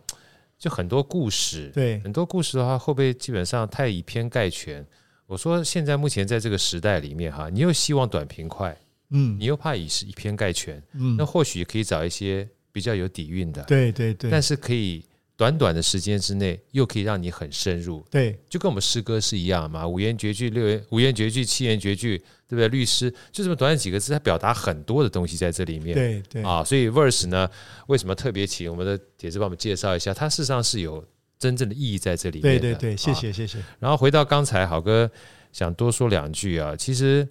[0.57, 1.69] 就很多故事。
[1.73, 4.87] 对，很多故事的话，会不会基本上太以偏概全？
[5.27, 8.77] 我说，现在目前在这个时代里面哈，你又希望短平快。
[9.11, 15.03] 嗯，你又怕以是以偏概全，嗯，那或许可以找一些比较有底蕴的，对对对，但是可以
[15.35, 22.67] 短短的时间之内又可以让你很深入，对，就跟我们诗歌是一样嘛，五言绝句、六言五言绝句、七言绝句，对不对？
[22.67, 27.49] 律诗就这么短短几个字，它表达很多的东西在这里面，对对啊，所以 verse 呢，
[27.87, 30.13] 为什么特别请我们的帖子帮我们介绍一下？
[30.13, 31.03] 它事实上是有
[31.37, 33.57] 真正的意义在这里面，对对对，谢谢谢谢。
[33.79, 35.09] 然后回到刚才，好哥
[35.51, 37.27] 想多说两句啊，其实。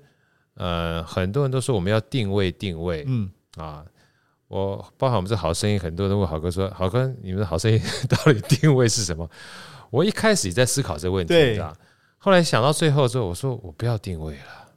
[0.61, 3.83] 呃，很多人都说我们要定位定位，嗯啊，
[4.47, 9.27] 我包含我们这好声音，很多人问好哥说，好哥，你们的好声音 到底定位是什么？
[9.89, 11.59] 我一开始也在思考这个问题，对，
[12.19, 14.69] 后来想到最后之后，我说我不要定位了，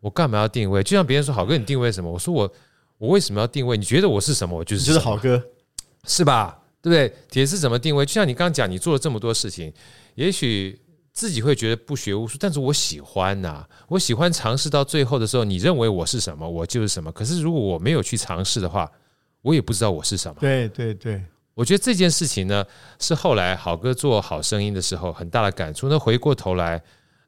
[0.00, 0.82] 我干嘛要定位？
[0.82, 2.10] 就像别人说好哥，你定位什么？
[2.10, 2.50] 我说我
[2.96, 3.76] 我为什么要定位？
[3.76, 4.56] 你觉得我是什么？
[4.56, 5.42] 我就是就是郝哥，
[6.06, 6.58] 是吧？
[6.80, 7.14] 对不对？
[7.28, 8.06] 铁是怎么定位？
[8.06, 9.70] 就像你刚刚讲，你做了这么多事情，
[10.14, 10.80] 也许。
[11.12, 17.12] 自己会觉得不学无术，但是我喜欢呐、啊，我喜欢尝试到最后的时候，你认为我是什么，我就是什么。
[17.12, 18.90] 可是如果我没有去尝试的话，
[19.42, 20.36] 我也不知道我是什么。
[20.40, 21.22] 对对对，
[21.52, 22.64] 我觉得这件事情呢，
[22.98, 25.88] 是后来好哥做好声音的时候很大的感触。
[25.88, 26.82] 那回过头来，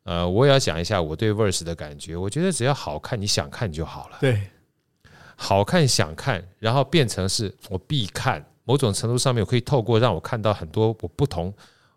[0.05, 2.17] 呃，我也要讲一下我对 verse 的感觉。
[2.17, 4.17] 我觉得只要好看，你想看就好了。
[4.19, 4.41] 对，
[5.37, 8.43] 好看想看，然后变成是我必看。
[8.65, 11.53] 某种程度上面，我可以透过让我看到很多我不同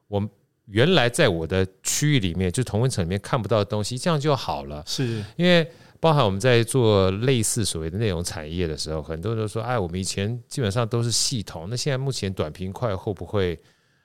[0.10, 0.22] 我。
[0.68, 4.84] 原来在我的区域里面，就同温层里面看不到的东西，这样就好了。
[4.86, 13.58] 是因为包含我们在做类似所谓的内容产业的时候，很多人都说：“哎，我们以前基本上都是系统，那现在目前短平快会不会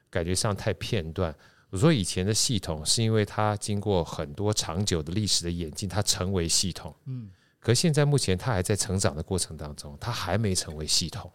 [0.08, 1.34] 感觉上太片段？”
[1.70, 6.94] 我说：“以前的系统是因为它经过很多长久的历史的演进，它成为系统。
[7.06, 11.28] 嗯，可现在目前它还在成长的过程当中，它还没成为系统。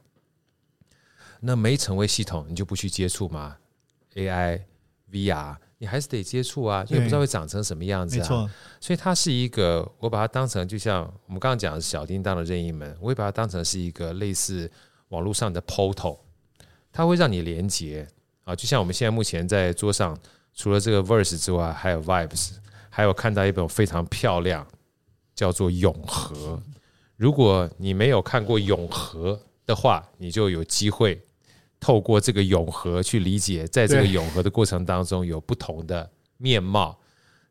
[1.42, 3.58] 那没成为系统，你就不去接触吗
[4.16, 4.62] ？AI。”
[5.12, 8.22] VR，你还是得接触啊，因为不知道会长成什么样子啊。
[8.22, 14.70] 没错，所以它是一个，我把它当成就像我们刚刚讲的小叮当的任意门，我会把它当成是一个类似
[15.10, 16.20] 网络上的 portal，
[16.92, 18.08] 它会让你连接
[18.44, 18.56] 啊。
[18.56, 20.18] 就像我们现在目前在桌上，
[20.54, 22.52] 除了这个 verse 之外，还有 vibes，
[22.90, 24.68] 还有看到一本非常漂亮，
[25.36, 26.62] 叫做永和。
[27.16, 31.22] 如果你没有看过永和的话，你就有机会。
[31.80, 36.98] 透过这个永和去理解，在这个永和的过程当中有不同的面貌。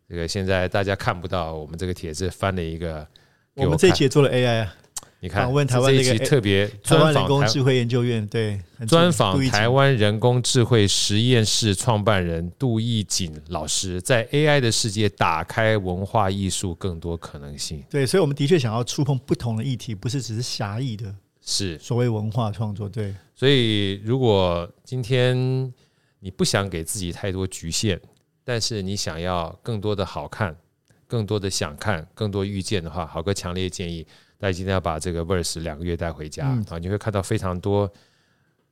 [0.09, 3.07] 这个现在大家看不到，我们这个帖子翻了一个，
[3.55, 4.75] 我，我们这一期也做了 AI 啊。
[5.19, 17.83] 你看，问台湾那个特别专访人工智慧研究院，对，专访台湾人工智慧实验室创办人杜奕锦老师，在 AI 的世界打开文化艺术更多可能性。
[17.89, 21.13] 对，所以我们的确想要触碰不同的议题，不是只是狭义的。
[21.47, 23.15] 是所谓文化创作，对。
[23.35, 25.73] 所以，如果今天
[26.19, 27.99] 你不想给自己太多局限，
[28.45, 30.57] 但是你想要更多的好看，
[31.07, 34.07] 更多的想看，更多遇见的话，豪哥强烈建议
[34.39, 36.79] 大家今天要把这个 verse 两个月带回家啊！
[36.79, 37.91] 你会看到非常多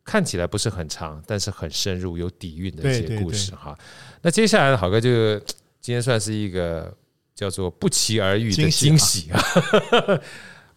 [0.02, 3.78] 看起来不是很长，但是很深入、有底蕴的一些故事哈。
[4.20, 5.38] 那接下来的郝哥就
[5.80, 6.94] 今天算是一个
[7.34, 9.40] 叫做不期而遇的惊喜啊！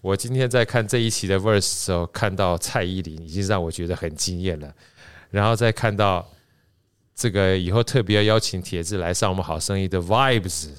[0.01, 4.73] 我今天在看这一期的 Verse 的时候，看到蔡依林已经让我觉得很惊艳了，
[5.31, 6.25] 然后再看到
[7.15, 10.69] 这个以后特别要邀请铁子来上我们好声音的 Vibes，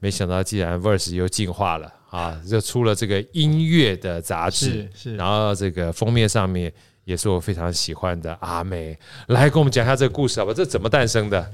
[0.00, 6.72] 没想到既然 Verse 又进化了啊，就出了这个音乐的杂志，然后这个封面上面
[7.04, 10.52] 也是我非常喜欢的阿美，来跟我们讲一下这个故事好吧？
[10.54, 11.52] 这怎么诞生的？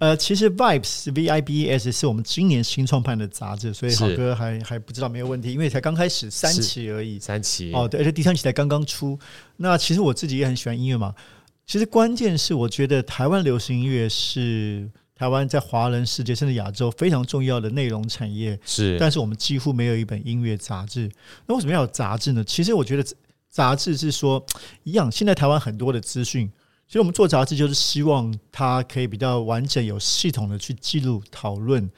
[0.00, 9.18] 呃，其实 Vibes V I B E S 是我们今年新创办的杂志，所以好哥还还不知道没有问题，因为才刚开始三期而已，三期哦，对，而且第三期才刚刚出。
[9.58, 11.14] 那其实我自己也很喜欢音乐嘛，
[11.66, 21.10] 其实关键是我觉得台湾流行音乐是台湾在华人世界甚至亚洲非常重要的内容产业，是，但是我们几乎没有一本音乐杂志。
[21.46, 22.42] 那为什么要有杂志呢？
[22.42, 23.04] 其实我觉得
[23.50, 24.42] 杂志是说
[24.84, 26.50] 一样，现在台湾很多的资讯。
[26.90, 31.88] 其实我们做杂志就是希望它可以比较完整、有系统的去记录、讨论，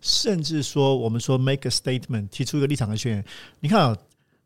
[0.00, 3.24] 甚至说我们说 make a statement，提出一个立场和宣言。
[3.60, 3.94] 你看啊，有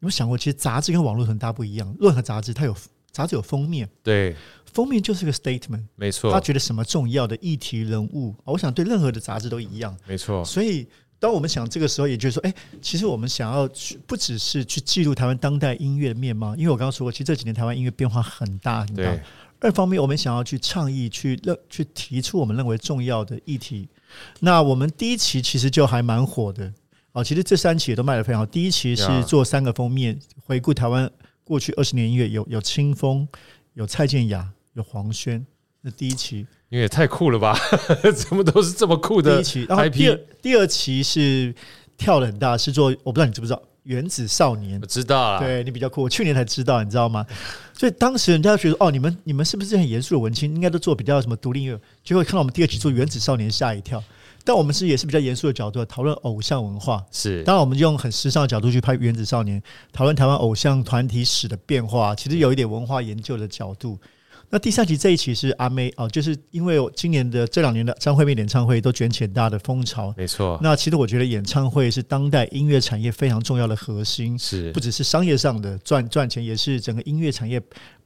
[0.01, 1.97] 没有想过，其实杂志跟网络很大不一样。
[2.01, 2.75] 任何杂志它有
[3.12, 4.35] 杂志有封面，对，
[4.73, 6.33] 封面就是个 statement，没错。
[6.33, 10.45] 他觉得什么重要的议题、人物，我想对任何的杂志都一样，没错。
[10.45, 10.85] 所以
[11.21, 19.17] 当我们想这个时候，也就是说，哎，其实我们想要去，不只是去记录台湾当代音乐的面貌，因为我刚刚说过，其实这几年台湾音乐变化很大很大。
[19.62, 23.88] 二方面，我们想要去倡议、去认、去提出我们认为重要的议题。
[24.40, 26.70] 那我们第一期其实就还蛮火的
[27.12, 28.46] 啊，其实这三期也都卖得非常好。
[28.46, 31.09] 第一期是做三个封面，回顾台湾
[31.44, 33.27] 过去二十年音乐，有有清风、
[33.75, 35.44] 有蔡健雅、有黄轩。
[35.81, 37.57] 那第一期，因为也太酷了吧？
[38.14, 39.37] 怎么都是这么酷的？
[39.37, 41.55] 第一期，然后第二第二期是
[41.96, 43.62] 跳得很大，是做我不知道你知不知道。
[43.85, 47.27] 原子少年，我知道啊，对你比较酷，我去年才知道，你知道吗？
[47.75, 50.55] 所以当时人家觉得，哦，你们你们是不是很严肃的文青？
[50.55, 51.81] 应该都做比较什么独立音乐？
[52.05, 54.03] 结果看到我们第二期做原子少年，吓一跳。
[54.45, 57.42] 但我们是也是比较严肃的角度讨论偶像文化，是。
[57.45, 63.99] 当然，我们就用很时尚的角度去拍原子少年，讨论台湾偶像团体史的变化，其实有一点文化研究的角度。
[64.53, 70.61] 那第三集这一期是阿妹哦，就是因为今年的这两年的张惠妹演唱会都卷起很大的风潮，没错。
[70.62, 77.59] 那其实我觉得演唱会是当代音乐产业非常重要的核心，是不只是商业上的赚赚钱，也是整个音乐产业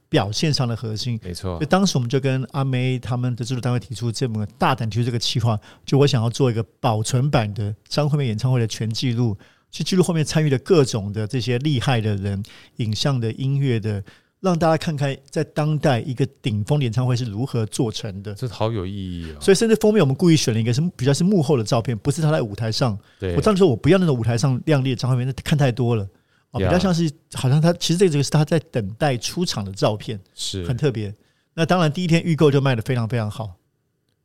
[0.07, 1.59] 表现上的核心，没错。
[1.59, 9.37] 就当时我们就跟阿妹他们的制作单位提出这么大胆提出这个计划，就我想要做一个保存版的张惠妹演唱会的全记录，
[9.69, 12.41] 去记录后面参与的各种的这些厉害的人，
[12.77, 14.01] 影像的、音乐的。
[14.47, 19.41] 让大家看看，在当代一个顶峰演唱会是如何做成的，这好有意义哦。
[19.41, 22.97] 所以，甚至封面我们故意选了一个是比较是幕后的照片，不是他在舞台上。
[23.19, 26.03] 对，我当时说我不要那种舞台上亮丽的张惠妹，那看太多了。
[26.51, 31.13] 哦，比较像是好像他其实这个是他在等待出场的照片，是很特别。
[31.53, 33.53] 那当然，第一天预购就卖的非常非常好。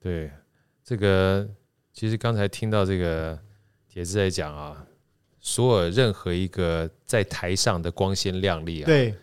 [0.01, 0.31] 对，
[0.85, 1.49] 这个
[1.93, 3.39] 其实刚才听到这个
[3.89, 4.85] 铁志在讲啊，
[5.41, 9.15] 所有任何一个在台上的光鲜亮丽啊，对。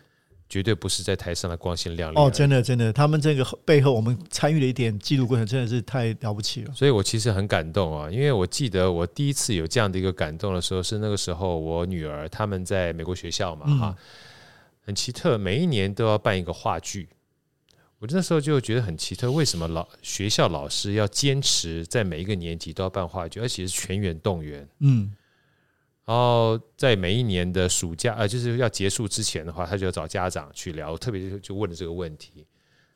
[0.50, 6.74] 绝对不是在台上的光鲜亮丽哦，真的真的，他们这个背后我们参与了一点记录过程，真的是太了不起了。
[6.74, 13.96] 所以我其实很感动啊，因为我记得我第一次有这样的一个感动的时候，是那个时候我女儿他们在美国学校嘛，哈，
[14.84, 17.08] 很奇特，每一年都要办一个话剧。
[18.00, 24.68] 我那时候就觉得很奇特，为什么老学校老师要坚持在每一个年级都要办话剧，而且是全员动员？
[24.80, 25.12] 嗯。
[26.10, 32.44] 然后在每一年的暑假，呃，就是要结束之前的话，他就要找家长去聊，特别就问了这个问题。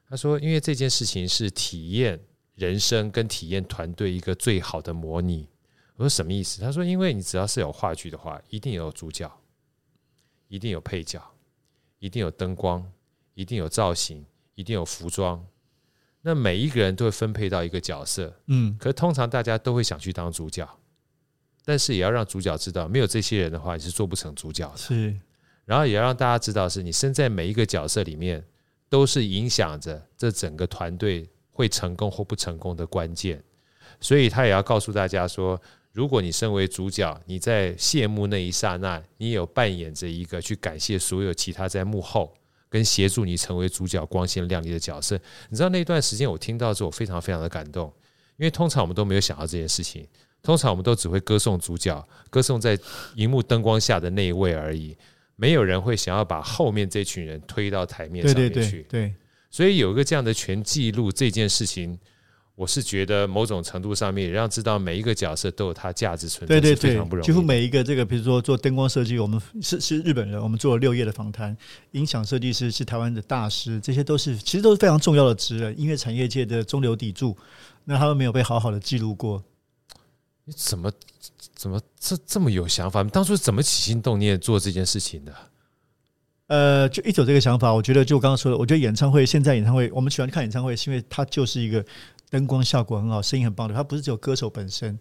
[0.08, 2.18] 他说：“因为这件事情是体验
[2.56, 5.48] 人生跟体验团队一个最好的模拟。”
[5.94, 9.30] 我说：“什么意思？”他说：“因为你只要是有话剧的话，一定有主角，
[10.48, 11.22] 一定有配角，
[12.00, 12.84] 一定有灯光，
[13.34, 15.46] 一定有造型，一定有服装。
[16.20, 20.68] 那每一个人都会分配到一个角色，嗯，可是通常大家都会想去当主角。”
[21.64, 24.76] 但是也要让主角知道，没有这些人的话，你是做不成主角的。
[24.76, 25.14] 是，
[25.64, 28.44] 然后也要让大家知道，是你身在每一个角色里面，
[28.88, 33.42] 都是影响着这整个团队会成功或不成功的关键。
[34.00, 35.58] 所以他也要告诉大家说，
[35.92, 42.34] 如果你身为主角，你在谢幕那一刹那，你有扮演着一个去感谢所有其他在幕后
[42.68, 45.18] 跟协助你成为主角光鲜亮丽的角色。
[45.48, 47.90] 你知道那段时间我听到之后，我非常非常的感动，
[48.36, 50.06] 因为通常我们都没有想到这件事情。
[50.44, 52.78] 通常我们都只会歌颂主角，歌颂在
[53.16, 54.94] 荧幕灯光下的那一位而已，
[55.36, 58.54] 没有人会想要把后面这群人推到台面上面去。
[58.54, 59.14] 对，对，对，对，
[59.50, 61.98] 所以有一个这样的全记录这件事情，
[62.56, 67.26] 我是觉得某种程度上面也让知道每一个角色都有它价值存在，是非常不容易。
[67.26, 71.56] 几乎每一个这个，比如说做灯光设计，我们是是日本人，我们做了六页的访谈；
[71.92, 77.34] 音响设计师是台湾的大师，这些都是其实都是非常重要的职人，音乐产业界的中流砥柱。
[77.86, 79.42] 那他们没有被好好的记录过。
[80.44, 80.92] 你怎么
[81.54, 83.02] 怎么这这么有想法？
[83.02, 85.34] 你当初怎么起心动念做这件事情的？
[86.46, 91.84] 呃，就一走这个想法，我觉得就我刚刚说的，我觉得演唱会现在演唱会，我们喜欢看演唱会，是因为它就是一个
[92.28, 94.98] 灯光效果很好，声音很棒的，它不是只有歌手本身。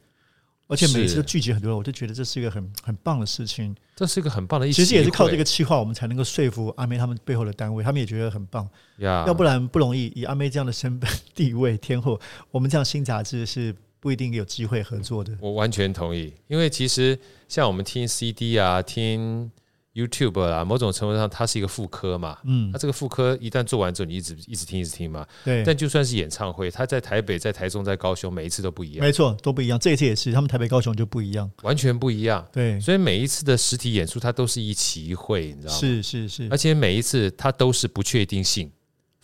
[0.69, 3.75] 而且每次都聚集很多人，我就觉得这是一个很很棒的事情。
[3.97, 8.67] 这是一个很棒的，其实也是靠这个企划，我们才能够说服阿妹他们背后的单位，他们也觉得很棒。
[8.99, 10.08] 呀，要不然不容易。
[10.15, 15.32] 以阿妹这样的身份地位天后，我们这样新杂志是不一定有机会合作的。
[15.39, 19.50] 我完全同意，因为其实像我们听 CD 啊，听。
[19.96, 25.63] YouTube 啊，某种程度上它是一个副科嘛，嗯，它这个副科一旦做完之后，你一直一直听一直听嘛，对。
[25.63, 29.78] 但就算是演唱会，它在台北、在台中、在高雄，每一次都不一样，没错，都不一样。
[29.78, 32.44] 这一次也是，他们台北、高雄就不一样，完全不一样。
[32.52, 35.80] 对，所以每一次的实体演出，它都是一期一会，你知道吗？
[35.80, 38.72] 是是是，而且每一次它都是不确定性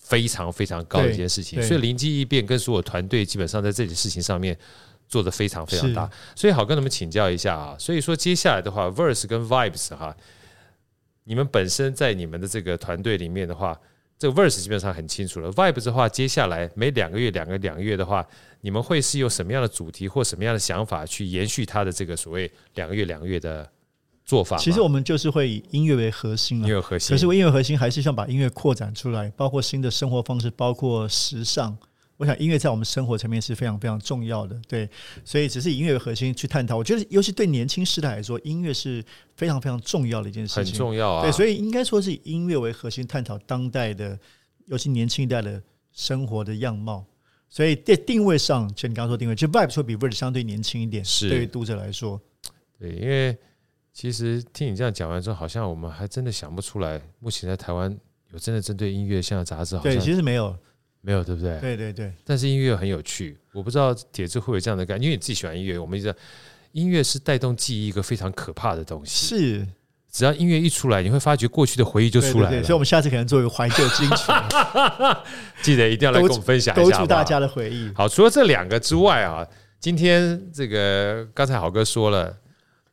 [0.09, 4.57] 非常非常高的一件事情，所以灵机一变，跟所有团队基本上在这件事情上面
[5.07, 6.09] 做得非常非常大。
[6.35, 10.15] 所以好，跟他们请教一下啊，所以说接下来的话，Verse 跟 Vibes 哈。
[11.25, 13.79] 你们本身在你们的这个团队里面的话，
[14.17, 15.51] 这个 verse 基本上很清楚了。
[15.51, 18.25] Vibes 的话，接下来每两个月、两个两个月的话，
[18.61, 23.69] 你们会是有什么样的主题或什么样的想法去延续它的这个所谓两个月、两个月的
[24.29, 24.55] 做法？
[24.57, 27.09] 其实我们就是会以音乐为核心，音乐核心。
[27.09, 31.75] 可是我音乐核心还是想把音乐扩展出来，包括新的生活方式，包括时尚。
[32.15, 34.87] 我想音乐在我们生活层面是非常非常重要的，对，
[35.25, 36.77] 所以只是以音乐为核心去探讨。
[36.77, 39.03] 我觉得，尤其对年轻世代来说，音乐是
[39.35, 41.23] 非常非常重要的一件事情，很重要啊。
[41.23, 44.19] 对，所以应该说是以音乐为核心探讨当代的，
[44.67, 45.59] 尤其年轻一代的
[45.91, 47.03] 生活的样貌。
[47.49, 52.21] 所以在定位上，就你刚刚说定位，就 Vibes 会比 Verse 相对年轻一点，是对于读者来说。
[52.77, 53.35] 对，因为
[53.99, 57.93] 其实听你这样讲完之后，好像我们还真的想不出来，目前在台湾
[58.31, 60.55] 有真的针对音乐像杂志，好像对，其实没有。
[61.01, 61.59] 没有，对不对？
[61.59, 62.13] 对对对。
[62.23, 66.15] 但是音乐很有趣，我不知道铁志会有这样的感觉，因为你自己喜欢音乐，我们一直
[66.71, 69.35] 音乐是带动记忆一个非常可怕的东西。
[69.35, 69.67] 是，
[70.09, 72.49] 只要音乐一出来，你会发觉过去的回忆就出来了。
[72.51, 74.31] 对对对，所以，我们下次可能做一个怀旧金曲，
[75.61, 77.91] 记得一定要来跟我们分享一下，勾出大家的回忆。
[77.93, 79.45] 好，除了这两个之外啊，
[79.77, 82.33] 今天这个刚才好哥说了，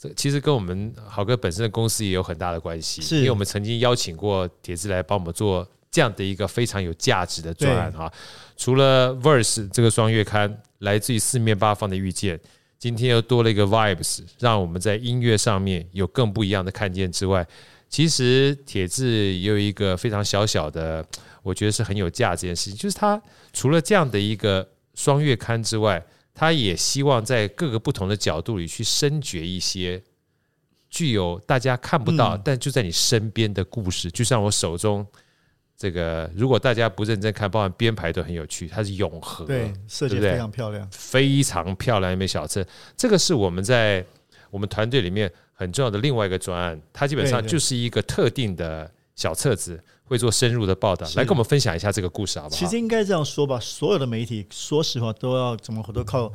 [0.07, 5.67] 这其实跟我们豪哥本身的公司也有很大的关系，是因为我们曾经邀请过铁志来帮我们做。
[5.89, 8.13] 这样的一个非常有价值的专案哈，
[8.55, 12.39] 除了 Verse 这个双月刊来自于四面八方的遇见，
[12.79, 17.47] 今天又多了一个 Vibes，让我们在音乐上面有更不一样的看见之外，
[17.89, 21.03] 其实铁志也有一个非常小小的，
[21.43, 23.19] 我觉得是很有价值的事情，就是他
[23.55, 26.05] 除了这样的一个双月刊之外，
[26.37, 30.01] 他也希望在各个不同的角度里去深掘一些
[30.91, 35.05] 具有大家看不到但就在你身边的故事，就像我手中。
[35.79, 38.67] 这个如果大家不认真看，包含编排都很有趣。
[38.67, 42.67] 它是永和，对，设计非常漂亮，非常漂亮一枚小册。
[42.97, 44.03] 这个是我们在
[44.51, 46.81] 我们团队里面很重要的另外一个专案。
[46.95, 52.59] 它基本上就是一个特定的小册子，会做深入的报道，来跟我们分享一下这个故事，好不好？
[52.59, 56.31] 其实应该这样说吧，所有的媒体，说实话都要怎么都靠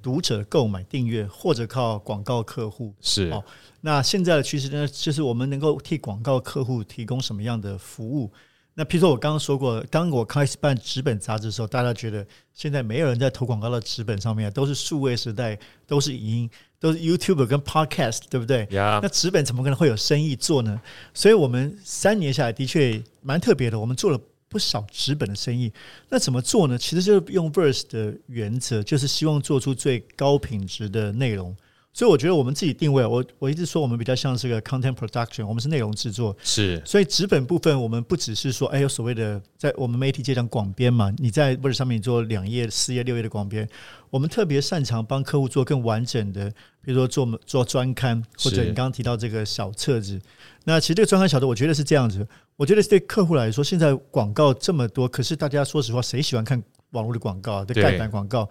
[0.00, 2.94] 读者购买订阅，或者靠广告客户。
[3.00, 3.44] 是哦，
[3.80, 8.32] 那现在的趋势呢，就是我们能够替广告客户提供什么样的服务？
[8.80, 20.80] 那譬如说，我刚刚说过，当我开始办纸本杂志的时候，大家觉得现在没有人在投广告到纸本上面，都是数位时代，都是影音，都是 YouTube 跟 Podcast，对不对.那纸本怎么可能会有生意做呢？
[21.12, 25.70] 所以我们三年下来的确蛮特别的，我们做了不少纸本的生意。
[26.08, 26.78] 那怎么做呢？
[26.78, 31.54] 其实就是用 Verse 的原则，就是希望做出最高品质的内容。
[31.92, 36.36] 所以我觉得我们自己定位，我我一直说我们比较像是个 content production，我们是内容制作。
[36.40, 43.68] 是，所以纸本部分我们不只是说，哎，有所谓的在我们媒体界讲广编嘛，你在 Verse 上面做两页、四页、六页的广编，
[44.08, 46.48] 我们特别擅长帮客户做更完整的，
[46.80, 50.20] 比如说做做专刊，或者你刚刚提到这个小册子。
[50.64, 52.24] 那其实这个专刊小册，我觉得是这样子。
[52.56, 57.64] 我觉得对客户来说，现在广告这么多，可是大家说实话，谁喜欢看网络的广告啊？
[57.64, 58.48] 对盖板广告。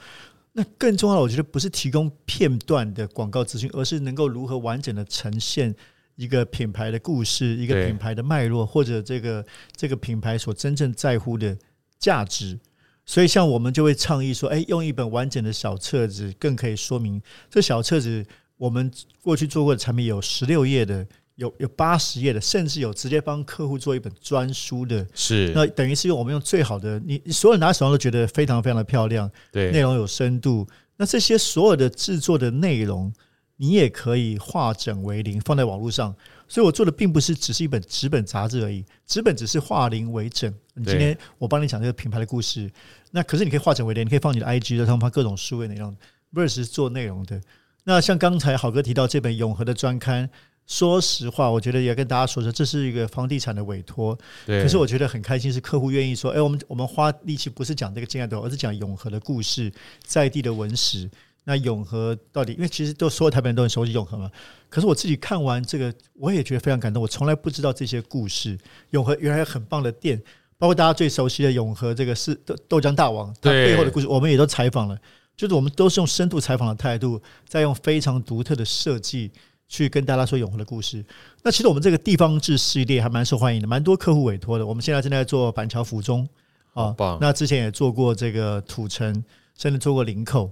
[0.59, 5.73] 那更重要的，我觉得不是提供片段的广告资讯，而是能够如何完整的呈现
[6.17, 11.57] 一个品牌的故事，一个品牌的脉络，或者这个这个品牌所真正在乎的
[11.97, 12.59] 价值。
[13.05, 18.25] 所以，像我们就会倡议说，哎，用一本完整的小册子，更可以说明这小册子
[18.57, 18.91] 我们
[19.23, 21.07] 过去做过的产品有十六页的。
[21.39, 30.67] 有有八十页的，甚至有直接帮客户做一本专书的，是那等于是用我们用最好的，你你所有人拿在手上都觉得非常非常的漂亮，对，内容有深度。
[30.97, 33.11] 那这些所有的制作的内容，
[33.55, 36.13] 你也可以化整为零放在网络上。
[36.49, 40.53] 所以我做的并不是只是一本纸本杂志而已，纸本只是化零为整。
[40.73, 42.69] 你今天我帮你讲这个品牌的故事，
[43.11, 45.95] 那可是你可以化整为零，你可以放你的 IG，然后放各种书的内容
[46.33, 47.39] ，Verse 是做内容的。
[47.85, 50.29] 那像刚才好哥提到这本永和的专刊，
[50.69, 54.17] 说实话，我觉得也跟大家说说，这是一个房地产的委托。
[54.45, 54.61] 对。
[54.61, 59.73] 可是我觉得很开心，是客户愿意说，哎，我们我们花力气不是讲这个建案的，而是讲永和的故事，
[60.05, 61.09] 在地的文史。
[61.45, 64.29] 那永和到底，因为其实都所有台北人都很熟悉永和嘛。
[64.69, 67.01] 可是我自己看完这个，我也觉得非常感动。
[67.01, 68.55] 我从来不知道这些故事。
[68.91, 70.21] 永和原来有很棒的店，
[70.59, 74.95] 包括大家最熟悉的永和这个是豆豆浆大王，它背后的故事，我们也都采访了。
[75.35, 79.31] 就是我们都是用深度采访的态度，在用非常独特的设计
[79.69, 81.05] 去跟大家说永和的故事。
[81.43, 84.65] 那其实我们这个地方志系列还蛮受欢迎的，蛮多客户委托的。
[84.65, 86.27] 我们现在正在做板桥府中
[86.73, 89.23] 啊，那之前也做过这个土城，
[89.57, 90.51] 甚至做过林口。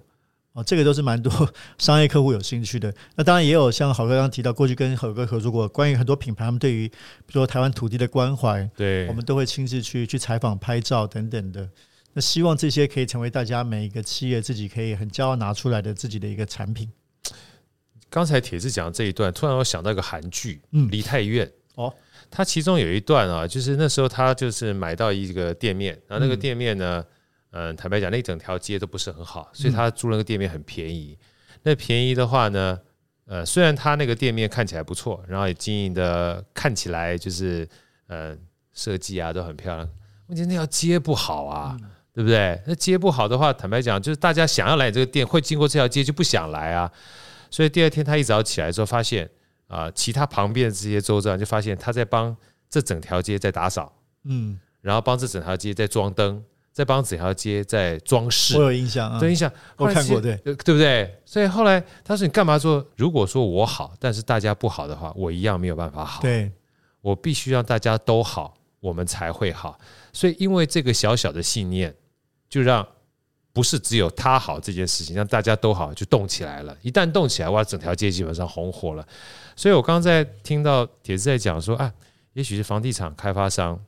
[0.53, 1.32] 啊，这个都是蛮多
[1.78, 2.91] 商业客户有兴趣的。
[3.15, 11.70] 那当然也有像郝哥刚刚提到，过去跟郝哥合作过，关于很多品牌，他们对于比如说台湾土地的关怀，对，我们都会亲自去去采访、拍照等等的。
[12.13, 16.89] 那希望这些可以成为大家每一个企业自己可以很骄傲拿出来的自己的一个产品。
[18.10, 21.45] 刚才铁子讲的这一段，突然我想到一个韩剧，嗯，《梨泰院》
[21.76, 21.93] 哦，
[22.30, 26.99] 它其中有一段啊，就是那时候他就是买到一个店面，然后那个店面呢。
[27.01, 27.14] 嗯
[27.51, 31.18] 嗯，坦白讲，那整条街都不是很好，所以他租那个店面很便宜。
[31.64, 32.78] 那便宜的话呢，
[33.26, 37.68] 呃，虽然他那个店面看起来不错，然后也经营的看起来就是
[38.08, 38.38] 呃
[38.74, 39.89] 设计啊都很漂亮，
[40.28, 41.78] 问题那条街不好啊，
[42.14, 42.62] 对不对？
[42.68, 46.91] 那街不好的话，坦白讲，就是大家想要来这个店，会经过这条街就不想来啊。
[47.49, 49.29] 所以第二天他一早起来之后，发现
[49.67, 52.35] 啊，其他旁边的这些周遭就发现他在帮
[52.69, 53.93] 这整条街在打扫，
[54.25, 56.43] 嗯，然后帮这整条街在装灯。
[56.73, 61.11] 在帮整条街在装饰，我有印象啊，有印象，我看过，对，对不对？
[61.25, 62.87] 所以后来他说：“你干嘛说？
[62.95, 66.21] 如果说我好，但是大家不好的话，我一样没有办法好。
[66.21, 66.51] 对，
[67.01, 69.79] 我必须让大家都好，我们才会好。
[70.13, 71.91] 所以因为这个小小的信念，
[72.47, 72.87] 就让
[73.58, 76.78] 不是只有他好这件事情，让大家都好，就动起来了。
[76.84, 79.03] 一旦动起来，哇，整条街基本上红火了。
[79.55, 81.91] 所以我刚刚在听到铁子在讲说啊，
[82.34, 83.84] 也许是房地产开发商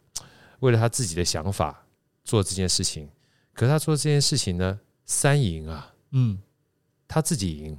[0.61, 1.85] 为了他自己的想法。”
[2.25, 3.09] 做这件事情，
[3.53, 6.37] 可是他做这件事情呢，三赢啊，嗯，
[7.07, 7.75] 他自己赢，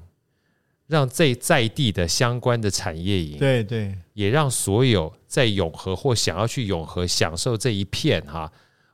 [0.89, 8.51] 让这在地的相关的产业赢，对对，也让所有在永和或想要去永和享受这一片哈，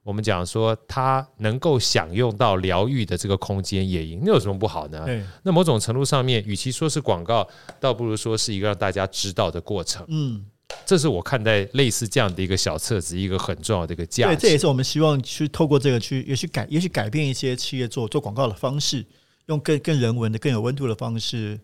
[0.06, 5.04] 我们讲说他能够享用到疗愈的这个空间也赢，那有什么不好呢？
[5.42, 7.46] 那某种程度上面，与其说是广告，
[7.80, 10.46] 倒不如说是一个让大家知道的过程，嗯。
[10.84, 14.36] 这是我看待类似这样的一个小册子一个很重要的一个价值。
[14.36, 19.04] 对，这也是我们希望去透过这个去，也许改，也许改变一些企业做做广告的方式，
[19.46, 21.58] 用更更人文的、更有温度的方式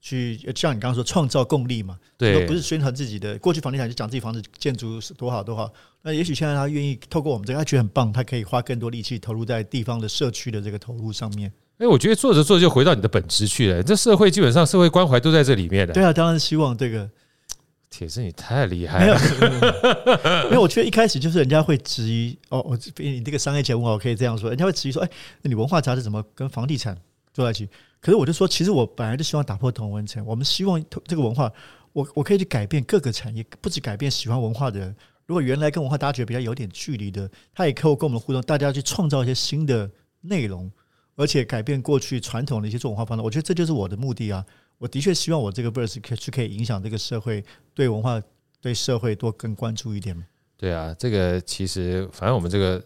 [0.00, 1.98] 去，像你刚刚说，创造共利嘛。
[2.16, 5.72] 对，不是宣传自己的过去房地产就讲自己房子建筑是多好多好。
[6.02, 11.52] 那也许现在他愿意透过我们这个，他觉得很棒，他可以花更多力气投入在地方的社区的这个投入上面。
[11.78, 13.82] 哎，我觉得做着做着就回到你的本质去了。
[13.82, 15.94] 这社会基本上社会关怀都在这里面的。
[15.94, 17.08] 对啊，当然希望这个。
[17.90, 19.18] 铁子，你太厉害了！
[20.44, 25.08] 因为 我觉得一开始就是人家会质疑哦，我你这个商业节目我可以这样说，人家会质疑说，哎，
[25.40, 26.94] 那你文化杂志怎么跟房地产
[27.32, 27.66] 做在一起？
[28.00, 31.52] 可是我就说，其实我本来就希望打破同文层，我们希望这个文化，
[31.92, 34.96] 我我可以去改变各个产业，不止改变喜欢文化的人。
[35.26, 39.90] 如果原来跟文化大家觉得比较有点距离的，他也可以跟我们互动，大家去创造一些新的
[40.22, 40.70] 内容，
[41.16, 43.22] 而且改变过去传统的一些做文化方式。
[43.22, 44.44] 我觉得这就是我的目的啊。
[44.78, 47.44] 我的确希望我这个 verse 可是可以影响这个社会，
[47.74, 48.22] 对文化、
[48.60, 50.16] 对社会多更关注一点。
[50.56, 52.82] 对啊，这个其实反正我们这个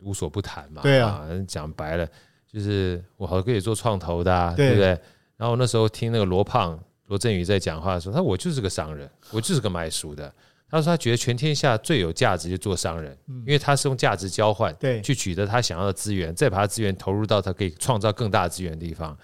[0.00, 0.80] 无所不谈嘛。
[0.80, 2.08] 对啊，讲白了
[2.54, 4.96] 就是我好像可以做创投的，啊，对不对？
[5.36, 6.78] 然后那时候听那个罗胖
[7.08, 10.32] 罗振宇在讲话的时候，他说我就是个商人，我就是个卖书的。
[10.70, 19.16] 他说他觉得全天下最有价值就做商人，因为他是用价值交换，对，去取得他想要的资源，再把他资源投入到他可以创造更大资源的地方。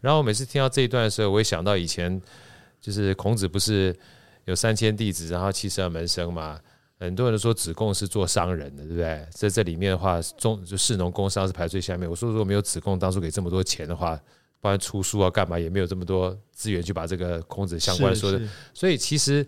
[0.00, 2.20] 然后我每次听到这一段的时候，我也想到以前，
[2.80, 3.94] 就是孔子不是
[4.44, 6.58] 有三千弟子，然后七十二门生嘛？
[6.98, 9.26] 很多人都说子贡是做商人的，对不对？
[9.30, 12.08] 在这里面的话，中就士农工商是排最下面。
[12.08, 14.20] 我说如果没有子贡当初给这么多钱的话，
[14.60, 18.40] 不然出书啊干嘛也没有这么多资源去把这个孔子相关说的。
[18.74, 19.46] 所以其实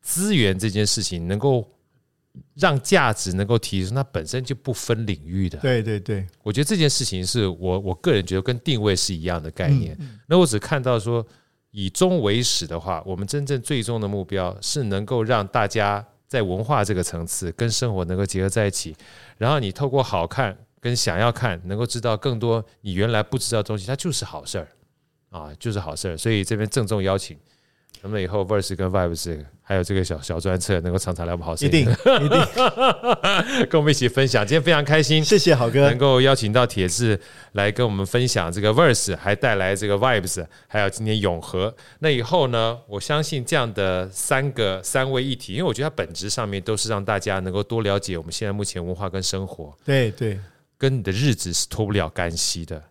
[0.00, 1.66] 资源这件事情能够。
[2.54, 5.58] 让价值能够提升，它本身就不分领域的。
[5.58, 9.98] 对对对，我觉得这件事情是我我个人觉得跟定位是一样的概念。
[10.28, 11.26] 那我只看到说，
[11.72, 18.94] 以终为始的话，我们真正最终的目标是能够让大家在文化这个层次跟生活能够结合在一起，
[19.38, 24.68] 然后你透过好看跟想要看，能够知道更多你原来不知道的东西，它就是好事儿
[25.30, 26.16] 啊，就是好事儿。
[26.16, 27.36] 所以这边郑重邀请。
[28.02, 31.92] 能不能以后 Verse 跟 Vibes 还有这个小小专车能够常常来我们好声音，一定
[32.24, 34.46] 一定跟我们一起分享。
[34.46, 37.20] 今天非常开心，谢谢好哥，能够邀请到铁志
[37.52, 41.74] 来跟我们分享这个 Verse，还带来这个 Vibes，还有今天永和。
[41.98, 49.76] 那以后呢，我相信这样的三个三位一体，因为我觉得它本质上面都是让大家能够多了解我们现在目前文化跟生活。
[49.84, 50.38] 对对，
[50.78, 52.82] 跟你的日子是脱不了干系的。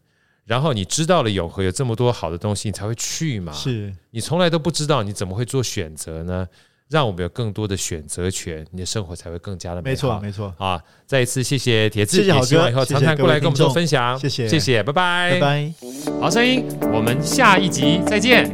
[0.48, 3.52] 然后你知道了永和有这么多好的东西，你才会去嘛。
[3.52, 6.48] 是你从来都不知道，你怎么会做选择呢？
[6.90, 9.92] 让我们有更多的选择权，你的生活才会更加的美好。
[9.92, 10.56] 没错，没错。
[10.58, 14.18] 啊，再一次谢谢铁志，谢谢好哥，希望以后常常过来跟我们做分享。
[14.18, 15.74] 谢谢，谢谢，拜拜，拜拜。
[16.22, 18.50] 好声音，我们下一集再见。